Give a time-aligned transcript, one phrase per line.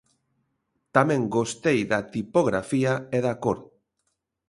[0.95, 3.59] Tamén gostei da tipografía e da cor.